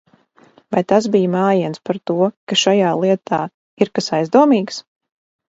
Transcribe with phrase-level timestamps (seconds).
[0.75, 2.15] Vai tas bija mājiens par to,
[2.53, 3.41] ka šajā lietā
[3.85, 4.83] ir kas aizdomīgs?